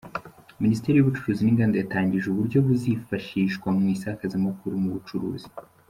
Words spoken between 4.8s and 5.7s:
mu bucuruzi